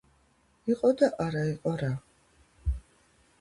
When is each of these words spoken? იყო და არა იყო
იყო 0.71 0.89
და 1.01 1.09
არა 1.25 1.43
იყო 1.51 1.75